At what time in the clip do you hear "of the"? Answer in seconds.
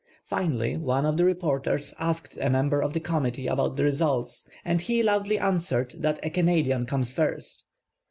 1.05-1.23, 2.81-2.99